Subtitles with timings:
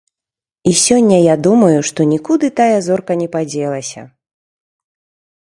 [0.69, 4.09] І сёння я думаю, што нікуды тая зорка не падзелася.